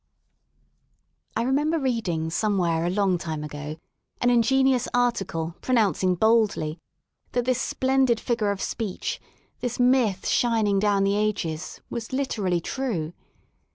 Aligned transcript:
I 1.37 1.43
remember 1.43 1.77
reading 1.77 2.31
somewhere 2.31 2.85
a 2.85 2.89
long 2.89 3.19
time 3.19 3.43
ago 3.43 3.77
an 4.19 4.31
ingenious 4.31 4.87
article 4.95 5.55
pronouncing 5.61 6.15
boldly 6.15 6.79
that 7.33 7.45
this 7.45 7.61
splendid 7.61 8.19
figure 8.19 8.49
of 8.49 8.63
speech, 8.63 9.21
this 9.59 9.79
myth 9.79 10.27
shining 10.27 10.79
down 10.79 11.03
the 11.03 11.15
ages, 11.15 11.81
was 11.91 12.13
literally 12.13 12.59
true. 12.59 13.13